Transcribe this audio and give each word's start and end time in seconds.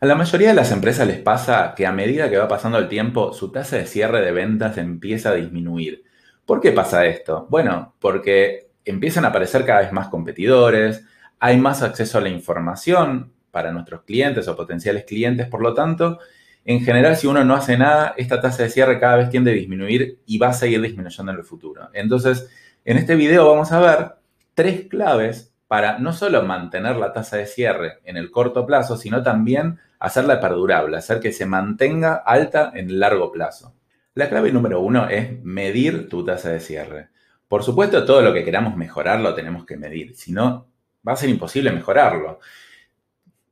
A 0.00 0.06
la 0.06 0.14
mayoría 0.14 0.50
de 0.50 0.54
las 0.54 0.70
empresas 0.70 1.08
les 1.08 1.18
pasa 1.18 1.74
que 1.76 1.84
a 1.84 1.90
medida 1.90 2.30
que 2.30 2.38
va 2.38 2.46
pasando 2.46 2.78
el 2.78 2.88
tiempo, 2.88 3.32
su 3.32 3.50
tasa 3.50 3.78
de 3.78 3.86
cierre 3.86 4.24
de 4.24 4.30
ventas 4.30 4.78
empieza 4.78 5.30
a 5.30 5.34
disminuir. 5.34 6.04
¿Por 6.46 6.60
qué 6.60 6.70
pasa 6.70 7.04
esto? 7.06 7.48
Bueno, 7.50 7.96
porque 7.98 8.70
empiezan 8.84 9.24
a 9.24 9.28
aparecer 9.28 9.64
cada 9.64 9.80
vez 9.80 9.92
más 9.92 10.06
competidores, 10.06 11.04
hay 11.40 11.56
más 11.56 11.82
acceso 11.82 12.18
a 12.18 12.20
la 12.20 12.28
información 12.28 13.32
para 13.50 13.72
nuestros 13.72 14.02
clientes 14.02 14.46
o 14.46 14.54
potenciales 14.54 15.04
clientes, 15.04 15.48
por 15.48 15.62
lo 15.62 15.74
tanto, 15.74 16.20
en 16.64 16.80
general, 16.84 17.16
si 17.16 17.26
uno 17.26 17.42
no 17.42 17.56
hace 17.56 17.76
nada, 17.76 18.14
esta 18.16 18.40
tasa 18.40 18.62
de 18.62 18.70
cierre 18.70 19.00
cada 19.00 19.16
vez 19.16 19.30
tiende 19.30 19.50
a 19.50 19.54
disminuir 19.54 20.20
y 20.26 20.38
va 20.38 20.50
a 20.50 20.52
seguir 20.52 20.80
disminuyendo 20.80 21.32
en 21.32 21.38
el 21.38 21.44
futuro. 21.44 21.88
Entonces, 21.92 22.48
en 22.84 22.98
este 22.98 23.16
video 23.16 23.50
vamos 23.50 23.72
a 23.72 23.80
ver 23.80 24.12
tres 24.54 24.86
claves 24.88 25.52
para 25.68 25.98
no 25.98 26.14
solo 26.14 26.42
mantener 26.42 26.96
la 26.96 27.12
tasa 27.12 27.36
de 27.36 27.46
cierre 27.46 28.00
en 28.04 28.16
el 28.16 28.30
corto 28.30 28.66
plazo, 28.66 28.96
sino 28.96 29.22
también 29.22 29.78
hacerla 30.00 30.40
perdurable, 30.40 30.96
hacer 30.96 31.20
que 31.20 31.32
se 31.32 31.46
mantenga 31.46 32.14
alta 32.14 32.72
en 32.74 32.88
el 32.88 32.98
largo 32.98 33.30
plazo. 33.30 33.74
La 34.14 34.28
clave 34.28 34.50
número 34.50 34.80
uno 34.80 35.08
es 35.08 35.42
medir 35.44 36.08
tu 36.08 36.24
tasa 36.24 36.50
de 36.50 36.60
cierre. 36.60 37.10
Por 37.46 37.62
supuesto, 37.62 38.04
todo 38.04 38.22
lo 38.22 38.32
que 38.32 38.44
queramos 38.44 38.76
mejorar 38.76 39.20
lo 39.20 39.34
tenemos 39.34 39.66
que 39.66 39.76
medir, 39.76 40.16
si 40.16 40.32
no, 40.32 40.66
va 41.06 41.12
a 41.12 41.16
ser 41.16 41.28
imposible 41.28 41.70
mejorarlo. 41.70 42.40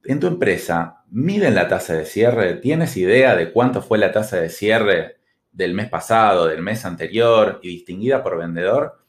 En 0.04 0.18
tu 0.18 0.26
empresa, 0.26 1.02
miden 1.10 1.54
la 1.54 1.68
tasa 1.68 1.94
de 1.94 2.06
cierre, 2.06 2.54
¿tienes 2.54 2.96
idea 2.96 3.36
de 3.36 3.52
cuánto 3.52 3.82
fue 3.82 3.98
la 3.98 4.12
tasa 4.12 4.38
de 4.38 4.48
cierre 4.48 5.16
del 5.52 5.74
mes 5.74 5.88
pasado, 5.88 6.46
del 6.46 6.62
mes 6.62 6.84
anterior 6.84 7.60
y 7.62 7.68
distinguida 7.68 8.22
por 8.22 8.38
vendedor? 8.38 9.05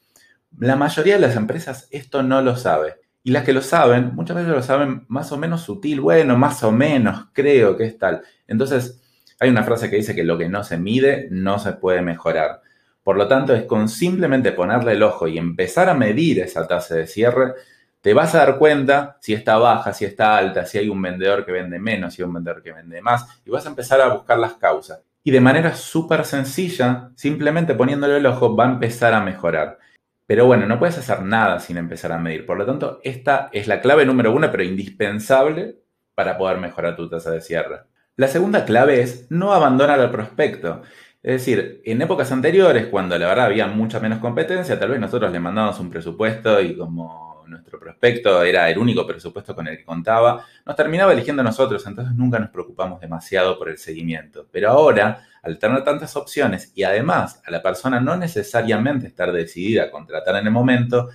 La 0.58 0.76
mayoría 0.76 1.16
de 1.16 1.22
las 1.22 1.36
empresas 1.36 1.88
esto 1.92 2.24
no 2.24 2.42
lo 2.42 2.56
sabe. 2.56 2.96
Y 3.24 3.32
las 3.32 3.44
que 3.44 3.54
lo 3.54 3.62
saben, 3.62 4.16
muchas 4.16 4.38
veces 4.38 4.52
lo 4.52 4.64
saben 4.64 5.06
más 5.10 5.32
o 5.32 5.38
menos 5.38 5.62
sutil, 5.62 6.00
bueno, 6.00 6.38
más 6.38 6.64
o 6.64 6.72
menos, 6.72 7.28
creo 7.34 7.76
que 7.76 7.86
es 7.86 7.98
tal. 7.98 8.22
Entonces, 8.48 9.02
hay 9.40 9.50
una 9.50 9.64
frase 9.64 9.90
que 9.90 9.98
dice 9.98 10.16
que 10.16 10.24
lo 10.24 10.38
que 10.38 10.48
no 10.48 10.64
se 10.64 10.78
mide 10.78 11.28
no 11.30 11.60
se 11.60 11.74
puede 11.74 12.02
mejorar. 12.02 12.62
Por 13.04 13.18
lo 13.18 13.28
tanto, 13.28 13.54
es 13.54 13.64
con 13.64 13.90
simplemente 13.90 14.52
ponerle 14.52 14.94
el 14.94 15.04
ojo 15.04 15.28
y 15.28 15.38
empezar 15.38 15.90
a 15.90 15.94
medir 15.94 16.40
esa 16.40 16.68
tasa 16.68 16.96
de 16.96 17.08
cierre, 17.08 17.54
te 18.02 18.14
vas 18.14 18.34
a 18.36 18.40
dar 18.40 18.58
cuenta 18.58 19.18
si 19.22 19.34
está 19.34 19.58
baja, 19.58 19.94
si 19.94 20.06
está 20.06 20.38
alta, 20.38 20.66
si 20.66 20.78
hay 20.78 20.90
un 20.90 21.02
vendedor 21.02 21.46
que 21.46 21.52
vende 21.52 21.80
menos, 21.80 22.14
si 22.14 22.22
hay 22.22 22.28
un 22.28 22.34
vendedor 22.34 22.64
que 22.64 22.72
vende 22.72 23.02
más, 23.02 23.42
y 23.46 23.50
vas 23.50 23.66
a 23.66 23.70
empezar 23.70 24.02
a 24.02 24.14
buscar 24.14 24.40
las 24.40 24.54
causas. 24.54 25.02
Y 25.24 25.32
de 25.32 25.42
manera 25.42 25.76
súper 25.76 26.24
sencilla, 26.24 27.12
simplemente 27.16 27.74
poniéndole 27.74 28.18
el 28.18 28.26
ojo, 28.26 28.56
va 28.56 28.66
a 28.66 28.72
empezar 28.72 29.14
a 29.14 29.20
mejorar. 29.20 29.78
Pero 30.28 30.46
bueno, 30.46 30.68
no 30.68 30.78
puedes 30.78 30.98
hacer 30.98 31.22
nada 31.24 31.60
sin 31.60 31.78
empezar 31.78 32.12
a 32.12 32.20
medir. 32.20 32.46
Por 32.46 32.58
lo 32.58 32.66
tanto, 32.66 33.00
esta 33.04 33.50
es 33.54 33.68
la 33.68 33.80
clave 33.80 34.06
número 34.06 34.34
uno, 34.34 34.52
pero 34.52 34.64
indispensable 34.64 35.78
para 36.14 36.38
poder 36.38 36.58
mejorar 36.58 36.96
tu 36.98 37.10
tasa 37.10 37.32
de 37.32 37.42
cierre. 37.42 37.84
La 38.18 38.28
segunda 38.28 38.66
clave 38.66 39.02
es 39.02 39.28
no 39.30 39.54
abandonar 39.54 40.00
al 40.02 40.12
prospecto. 40.12 40.82
Es 41.24 41.34
decir, 41.34 41.82
en 41.86 42.02
épocas 42.02 42.32
anteriores, 42.32 42.88
cuando 42.88 43.18
la 43.18 43.28
verdad 43.28 43.46
había 43.46 43.68
mucha 43.68 44.00
menos 44.00 44.20
competencia, 44.20 44.78
tal 44.78 44.90
vez 44.90 45.00
nosotros 45.00 45.32
le 45.32 45.40
mandábamos 45.40 45.80
un 45.80 45.90
presupuesto 45.90 46.60
y 46.62 46.76
como 46.76 47.44
nuestro 47.48 47.80
prospecto 47.80 48.44
era 48.44 48.70
el 48.70 48.78
único 48.78 49.06
presupuesto 49.06 49.56
con 49.56 49.68
el 49.68 49.78
que 49.78 49.86
contaba, 49.86 50.46
nos 50.66 50.76
terminaba 50.76 51.14
eligiendo 51.14 51.44
nosotros, 51.44 51.86
entonces 51.88 52.14
nunca 52.16 52.40
nos 52.40 52.50
preocupamos 52.50 53.00
demasiado 53.00 53.58
por 53.58 53.70
el 53.70 53.78
seguimiento. 53.78 54.48
Pero 54.52 54.70
ahora, 54.70 55.26
al 55.48 55.58
tener 55.58 55.84
tantas 55.84 56.16
opciones 56.16 56.72
y 56.76 56.84
además 56.84 57.42
a 57.46 57.52
la 57.52 57.62
persona 57.62 58.00
no 58.00 58.18
necesariamente 58.18 59.08
estar 59.08 59.32
decidida 59.32 59.84
a 59.84 59.92
contratar 59.92 60.36
en 60.36 60.46
el 60.46 60.52
momento, 60.52 61.10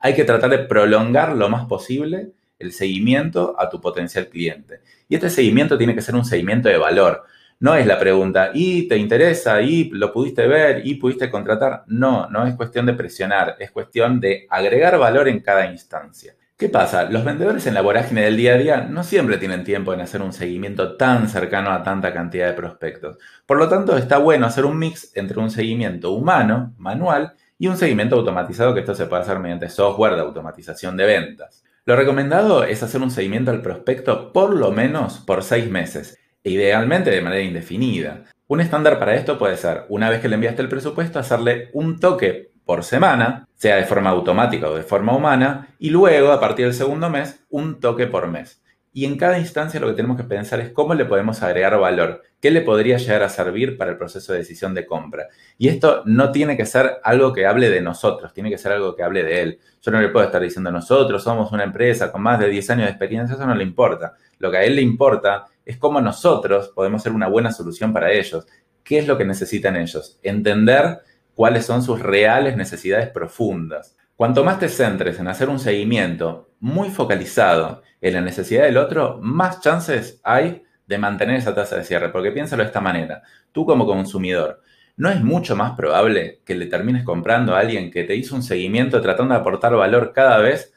hay 0.00 0.14
que 0.14 0.24
tratar 0.24 0.50
de 0.50 0.58
prolongar 0.58 1.34
lo 1.34 1.48
más 1.48 1.66
posible 1.66 2.32
el 2.58 2.72
seguimiento 2.72 3.54
a 3.58 3.68
tu 3.68 3.80
potencial 3.80 4.28
cliente. 4.28 4.80
Y 5.08 5.14
este 5.14 5.30
seguimiento 5.30 5.78
tiene 5.78 5.94
que 5.94 6.02
ser 6.02 6.14
un 6.14 6.24
seguimiento 6.24 6.68
de 6.68 6.78
valor. 6.78 7.24
No 7.60 7.74
es 7.74 7.86
la 7.86 7.98
pregunta, 7.98 8.50
¿y 8.52 8.86
te 8.88 8.96
interesa? 8.96 9.62
¿Y 9.62 9.88
lo 9.90 10.12
pudiste 10.12 10.46
ver? 10.46 10.86
¿Y 10.86 10.96
pudiste 10.96 11.30
contratar? 11.30 11.84
No, 11.86 12.28
no 12.28 12.46
es 12.46 12.54
cuestión 12.54 12.84
de 12.86 12.92
presionar, 12.92 13.56
es 13.58 13.70
cuestión 13.70 14.20
de 14.20 14.46
agregar 14.50 14.98
valor 14.98 15.28
en 15.28 15.40
cada 15.40 15.66
instancia. 15.70 16.34
¿Qué 16.58 16.70
pasa? 16.70 17.04
Los 17.10 17.22
vendedores 17.22 17.66
en 17.66 17.74
la 17.74 17.82
vorágine 17.82 18.22
del 18.22 18.38
día 18.38 18.54
a 18.54 18.56
día 18.56 18.80
no 18.88 19.04
siempre 19.04 19.36
tienen 19.36 19.62
tiempo 19.62 19.92
en 19.92 20.00
hacer 20.00 20.22
un 20.22 20.32
seguimiento 20.32 20.96
tan 20.96 21.28
cercano 21.28 21.70
a 21.70 21.82
tanta 21.82 22.14
cantidad 22.14 22.46
de 22.46 22.54
prospectos. 22.54 23.18
Por 23.44 23.58
lo 23.58 23.68
tanto, 23.68 23.98
está 23.98 24.16
bueno 24.16 24.46
hacer 24.46 24.64
un 24.64 24.78
mix 24.78 25.14
entre 25.16 25.38
un 25.38 25.50
seguimiento 25.50 26.12
humano, 26.12 26.72
manual, 26.78 27.34
y 27.58 27.66
un 27.66 27.76
seguimiento 27.76 28.16
automatizado, 28.16 28.72
que 28.72 28.80
esto 28.80 28.94
se 28.94 29.04
puede 29.04 29.20
hacer 29.20 29.38
mediante 29.38 29.68
software 29.68 30.14
de 30.14 30.22
automatización 30.22 30.96
de 30.96 31.04
ventas. 31.04 31.62
Lo 31.84 31.94
recomendado 31.94 32.64
es 32.64 32.82
hacer 32.82 33.02
un 33.02 33.10
seguimiento 33.10 33.50
al 33.50 33.60
prospecto 33.60 34.32
por 34.32 34.54
lo 34.54 34.72
menos 34.72 35.18
por 35.18 35.44
seis 35.44 35.70
meses, 35.70 36.18
e 36.42 36.52
idealmente 36.52 37.10
de 37.10 37.20
manera 37.20 37.42
indefinida. 37.42 38.24
Un 38.46 38.62
estándar 38.62 38.98
para 38.98 39.14
esto 39.14 39.38
puede 39.38 39.58
ser, 39.58 39.84
una 39.90 40.08
vez 40.08 40.22
que 40.22 40.28
le 40.28 40.36
enviaste 40.36 40.62
el 40.62 40.70
presupuesto, 40.70 41.18
hacerle 41.18 41.68
un 41.74 42.00
toque 42.00 42.52
por 42.66 42.82
semana, 42.82 43.48
sea 43.54 43.76
de 43.76 43.84
forma 43.84 44.10
automática 44.10 44.68
o 44.68 44.74
de 44.74 44.82
forma 44.82 45.16
humana, 45.16 45.68
y 45.78 45.90
luego, 45.90 46.32
a 46.32 46.40
partir 46.40 46.66
del 46.66 46.74
segundo 46.74 47.08
mes, 47.08 47.46
un 47.48 47.80
toque 47.80 48.08
por 48.08 48.26
mes. 48.26 48.60
Y 48.92 49.04
en 49.04 49.16
cada 49.16 49.38
instancia 49.38 49.78
lo 49.78 49.88
que 49.88 49.92
tenemos 49.92 50.16
que 50.16 50.24
pensar 50.24 50.58
es 50.58 50.70
cómo 50.70 50.94
le 50.94 51.04
podemos 51.04 51.42
agregar 51.42 51.78
valor, 51.78 52.22
qué 52.40 52.50
le 52.50 52.62
podría 52.62 52.96
llegar 52.96 53.22
a 53.22 53.28
servir 53.28 53.76
para 53.76 53.92
el 53.92 53.98
proceso 53.98 54.32
de 54.32 54.38
decisión 54.38 54.74
de 54.74 54.86
compra. 54.86 55.28
Y 55.58 55.68
esto 55.68 56.02
no 56.06 56.32
tiene 56.32 56.56
que 56.56 56.66
ser 56.66 56.96
algo 57.04 57.32
que 57.32 57.46
hable 57.46 57.70
de 57.70 57.82
nosotros, 57.82 58.32
tiene 58.32 58.50
que 58.50 58.58
ser 58.58 58.72
algo 58.72 58.96
que 58.96 59.02
hable 59.02 59.22
de 59.22 59.42
él. 59.42 59.58
Yo 59.82 59.92
no 59.92 60.00
le 60.00 60.08
puedo 60.08 60.24
estar 60.24 60.42
diciendo 60.42 60.72
nosotros 60.72 61.22
somos 61.22 61.52
una 61.52 61.64
empresa 61.64 62.10
con 62.10 62.22
más 62.22 62.40
de 62.40 62.48
10 62.48 62.70
años 62.70 62.84
de 62.86 62.90
experiencia, 62.90 63.36
eso 63.36 63.46
no 63.46 63.54
le 63.54 63.64
importa. 63.64 64.14
Lo 64.38 64.50
que 64.50 64.56
a 64.56 64.64
él 64.64 64.74
le 64.74 64.82
importa 64.82 65.44
es 65.64 65.76
cómo 65.76 66.00
nosotros 66.00 66.72
podemos 66.74 67.02
ser 67.02 67.12
una 67.12 67.28
buena 67.28 67.52
solución 67.52 67.92
para 67.92 68.10
ellos. 68.10 68.46
¿Qué 68.82 68.98
es 68.98 69.06
lo 69.06 69.18
que 69.18 69.26
necesitan 69.26 69.76
ellos? 69.76 70.18
Entender 70.22 71.00
cuáles 71.36 71.66
son 71.66 71.82
sus 71.82 72.00
reales 72.00 72.56
necesidades 72.56 73.10
profundas. 73.10 73.94
Cuanto 74.16 74.42
más 74.42 74.58
te 74.58 74.70
centres 74.70 75.20
en 75.20 75.28
hacer 75.28 75.50
un 75.50 75.58
seguimiento 75.58 76.48
muy 76.60 76.88
focalizado 76.88 77.82
en 78.00 78.14
la 78.14 78.22
necesidad 78.22 78.64
del 78.64 78.78
otro, 78.78 79.18
más 79.20 79.60
chances 79.60 80.18
hay 80.24 80.62
de 80.86 80.96
mantener 80.96 81.36
esa 81.36 81.54
tasa 81.54 81.76
de 81.76 81.84
cierre. 81.84 82.08
Porque 82.08 82.32
piénsalo 82.32 82.62
de 82.62 82.68
esta 82.68 82.80
manera, 82.80 83.22
tú 83.52 83.66
como 83.66 83.84
consumidor, 83.84 84.62
¿no 84.96 85.10
es 85.10 85.22
mucho 85.22 85.54
más 85.56 85.76
probable 85.76 86.40
que 86.46 86.54
le 86.54 86.66
termines 86.66 87.04
comprando 87.04 87.54
a 87.54 87.58
alguien 87.58 87.90
que 87.90 88.04
te 88.04 88.16
hizo 88.16 88.34
un 88.34 88.42
seguimiento 88.42 89.02
tratando 89.02 89.34
de 89.34 89.40
aportar 89.40 89.76
valor 89.76 90.12
cada 90.14 90.38
vez 90.38 90.72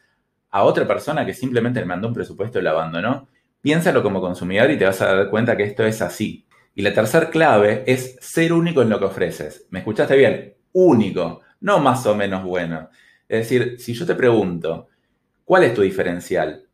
a 0.52 0.64
otra 0.64 0.86
persona 0.86 1.26
que 1.26 1.34
simplemente 1.34 1.80
le 1.80 1.86
mandó 1.86 2.10
un 2.10 2.14
presupuesto 2.14 2.60
y 2.60 2.64
lo 2.64 2.72
abandonó? 2.72 3.30
Piénsalo 3.62 4.04
como 4.04 4.20
consumidor 4.20 4.70
y 4.72 4.78
te 4.78 4.84
vas 4.84 5.02
a 5.02 5.16
dar 5.16 5.30
cuenta 5.30 5.56
que 5.56 5.64
esto 5.64 5.86
es 5.86 6.02
así. 6.02 6.46
Y 6.80 6.82
la 6.82 6.94
tercera 6.94 7.30
clave 7.30 7.84
es 7.86 8.16
ser 8.22 8.54
único 8.54 8.82
en 8.82 8.88
lo 8.88 9.00
que 9.00 9.04
ofreces. 9.04 9.68
¿Me 9.70 9.80
escuchaste 9.80 10.16
bien? 10.16 10.54
Único, 10.72 11.42
no 11.60 11.80
más 11.80 12.06
o 12.06 12.16
menos 12.16 12.42
bueno. 12.42 12.90
Es 13.28 13.40
decir, 13.40 13.76
si 13.78 13.94
yo 13.94 14.06
te 14.06 14.16
pregunto, 14.16 14.88
¿cuál 15.44 15.66
es 15.66 15.74
tu 15.74 15.82
diferencial? 15.82 16.70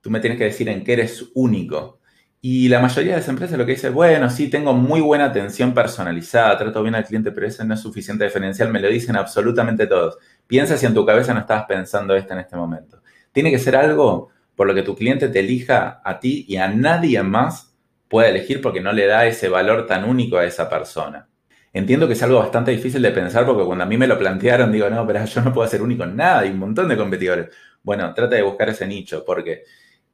Tú 0.00 0.10
me 0.10 0.20
tienes 0.20 0.38
que 0.38 0.44
decir 0.44 0.68
en 0.68 0.84
qué 0.84 0.92
eres 0.92 1.24
único. 1.34 1.98
Y 2.40 2.68
la 2.68 2.78
mayoría 2.78 3.14
de 3.14 3.18
las 3.18 3.28
empresas 3.28 3.58
lo 3.58 3.66
que 3.66 3.72
dice, 3.72 3.90
bueno, 3.90 4.30
sí, 4.30 4.48
tengo 4.48 4.74
muy 4.74 5.00
buena 5.00 5.24
atención 5.24 5.74
personalizada, 5.74 6.56
trato 6.56 6.80
bien 6.80 6.94
al 6.94 7.04
cliente, 7.04 7.32
pero 7.32 7.48
ese 7.48 7.64
no 7.64 7.74
es 7.74 7.80
suficiente 7.80 8.22
diferencial, 8.22 8.70
me 8.70 8.78
lo 8.78 8.86
dicen 8.86 9.16
absolutamente 9.16 9.88
todos. 9.88 10.18
Piensa 10.46 10.76
si 10.76 10.86
en 10.86 10.94
tu 10.94 11.04
cabeza 11.04 11.34
no 11.34 11.40
estabas 11.40 11.64
pensando 11.66 12.14
esto 12.14 12.32
en 12.32 12.38
este 12.38 12.54
momento. 12.54 13.02
Tiene 13.32 13.50
que 13.50 13.58
ser 13.58 13.74
algo 13.74 14.28
por 14.54 14.68
lo 14.68 14.74
que 14.76 14.84
tu 14.84 14.94
cliente 14.94 15.28
te 15.28 15.40
elija 15.40 16.00
a 16.04 16.20
ti 16.20 16.44
y 16.46 16.58
a 16.58 16.68
nadie 16.68 17.20
más 17.24 17.68
pueda 18.08 18.28
elegir 18.28 18.60
porque 18.60 18.80
no 18.80 18.92
le 18.92 19.06
da 19.06 19.26
ese 19.26 19.48
valor 19.48 19.86
tan 19.86 20.04
único 20.04 20.38
a 20.38 20.44
esa 20.44 20.68
persona. 20.68 21.28
Entiendo 21.72 22.06
que 22.06 22.14
es 22.14 22.22
algo 22.22 22.38
bastante 22.38 22.70
difícil 22.70 23.02
de 23.02 23.10
pensar 23.10 23.44
porque 23.44 23.64
cuando 23.64 23.84
a 23.84 23.86
mí 23.86 23.96
me 23.98 24.06
lo 24.06 24.18
plantearon 24.18 24.72
digo, 24.72 24.88
no, 24.88 25.06
pero 25.06 25.24
yo 25.26 25.40
no 25.42 25.52
puedo 25.52 25.68
ser 25.68 25.82
único 25.82 26.04
en 26.04 26.16
nada, 26.16 26.40
hay 26.40 26.50
un 26.50 26.58
montón 26.58 26.88
de 26.88 26.96
competidores. 26.96 27.48
Bueno, 27.82 28.12
trata 28.14 28.36
de 28.36 28.42
buscar 28.42 28.68
ese 28.70 28.86
nicho 28.86 29.24
porque 29.24 29.64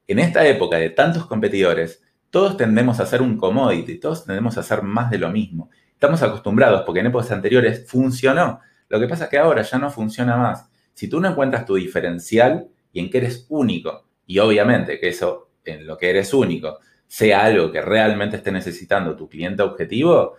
en 0.06 0.18
esta 0.18 0.46
época 0.46 0.76
de 0.76 0.90
tantos 0.90 1.26
competidores, 1.26 2.02
todos 2.30 2.56
tendemos 2.56 2.98
a 2.98 3.04
hacer 3.04 3.22
un 3.22 3.36
commodity, 3.36 3.98
todos 3.98 4.26
tendemos 4.26 4.56
a 4.56 4.60
hacer 4.60 4.82
más 4.82 5.10
de 5.10 5.18
lo 5.18 5.30
mismo. 5.30 5.70
Estamos 5.92 6.20
acostumbrados 6.22 6.82
porque 6.84 7.00
en 7.00 7.06
épocas 7.06 7.30
anteriores 7.30 7.88
funcionó. 7.88 8.60
Lo 8.88 9.00
que 9.00 9.06
pasa 9.06 9.24
es 9.24 9.30
que 9.30 9.38
ahora 9.38 9.62
ya 9.62 9.78
no 9.78 9.90
funciona 9.90 10.36
más. 10.36 10.68
Si 10.92 11.08
tú 11.08 11.20
no 11.20 11.28
encuentras 11.28 11.64
tu 11.64 11.76
diferencial 11.76 12.68
y 12.92 13.00
en 13.00 13.08
qué 13.08 13.18
eres 13.18 13.46
único, 13.48 14.06
y 14.26 14.38
obviamente 14.40 14.98
que 14.98 15.08
eso 15.08 15.50
en 15.64 15.86
lo 15.86 15.96
que 15.96 16.10
eres 16.10 16.34
único 16.34 16.80
sea 17.14 17.44
algo 17.44 17.70
que 17.70 17.80
realmente 17.80 18.38
esté 18.38 18.50
necesitando 18.50 19.14
tu 19.14 19.28
cliente 19.28 19.62
objetivo, 19.62 20.34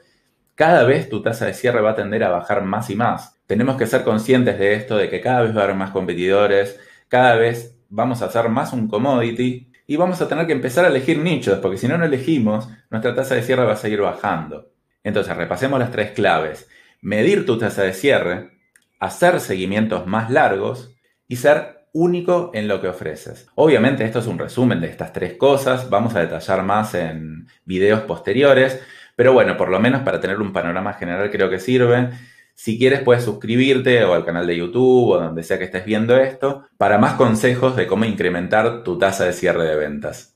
cada 0.56 0.84
vez 0.84 1.08
tu 1.08 1.22
tasa 1.22 1.46
de 1.46 1.54
cierre 1.54 1.80
va 1.80 1.92
a 1.92 1.96
tender 1.96 2.22
a 2.22 2.30
bajar 2.30 2.66
más 2.66 2.90
y 2.90 2.98
más. 2.98 3.40
Tenemos 3.48 3.78
que 3.78 3.88
ser 3.88 4.04
conscientes 4.04 4.60
de 4.60 4.74
esto, 4.74 4.98
de 4.98 5.10
que 5.10 5.22
cada 5.22 5.44
vez 5.44 5.56
va 5.56 5.62
a 5.62 5.64
haber 5.64 5.78
más 5.78 5.92
competidores, 5.92 6.78
cada 7.08 7.38
vez 7.38 7.78
vamos 7.88 8.22
a 8.22 8.26
hacer 8.26 8.50
más 8.50 8.74
un 8.74 8.90
commodity 8.90 9.72
y 9.88 9.96
vamos 9.96 10.22
a 10.22 10.28
tener 10.28 10.48
que 10.48 10.52
empezar 10.52 10.84
a 10.84 10.90
elegir 10.90 11.20
nichos, 11.20 11.60
porque 11.60 11.78
si 11.78 11.88
no 11.88 11.98
no 11.98 12.04
elegimos, 12.04 12.68
nuestra 12.90 13.16
tasa 13.16 13.36
de 13.36 13.44
cierre 13.44 13.64
va 13.64 13.72
a 13.72 13.78
seguir 13.78 14.02
bajando. 14.02 14.70
Entonces, 15.02 15.34
repasemos 15.38 15.80
las 15.80 15.92
tres 15.92 16.12
claves. 16.12 16.68
Medir 17.00 17.46
tu 17.46 17.58
tasa 17.58 17.84
de 17.84 17.94
cierre, 17.94 18.52
hacer 19.00 19.40
seguimientos 19.40 20.08
más 20.08 20.30
largos 20.30 20.94
y 21.30 21.38
ser 21.38 21.75
único 21.96 22.52
en 22.54 22.68
lo 22.68 22.82
que 22.82 22.90
ofreces. 22.90 23.48
Obviamente 23.56 24.04
esto 24.04 24.20
es 24.20 24.28
un 24.28 24.38
resumen 24.38 24.82
de 24.82 24.88
estas 24.88 25.14
tres 25.14 25.36
cosas, 25.38 25.90
vamos 25.90 26.14
a 26.14 26.20
detallar 26.20 26.62
más 26.62 26.94
en 26.94 27.48
videos 27.64 28.02
posteriores, 28.02 28.82
pero 29.16 29.32
bueno, 29.32 29.56
por 29.56 29.70
lo 29.70 29.80
menos 29.80 30.02
para 30.02 30.20
tener 30.20 30.42
un 30.42 30.52
panorama 30.52 30.94
general 30.94 31.32
creo 31.32 31.50
que 31.50 31.58
sirve. 31.58 32.10
Si 32.54 32.78
quieres 32.78 33.02
puedes 33.02 33.24
suscribirte 33.24 34.04
o 34.04 34.14
al 34.14 34.26
canal 34.26 34.46
de 34.46 34.58
YouTube 34.58 35.12
o 35.12 35.20
donde 35.20 35.44
sea 35.44 35.58
que 35.58 35.64
estés 35.64 35.86
viendo 35.86 36.18
esto 36.18 36.66
para 36.78 36.98
más 36.98 37.14
consejos 37.14 37.78
de 37.78 37.88
cómo 37.88 38.04
incrementar 38.04 38.84
tu 38.84 38.98
tasa 39.00 39.24
de 39.24 39.34
cierre 39.34 39.64
de 39.64 39.76
ventas. 39.78 40.35